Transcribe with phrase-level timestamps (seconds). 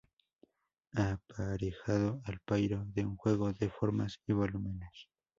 [0.95, 5.07] aparejado al pairo de un juego de formas y volúmenes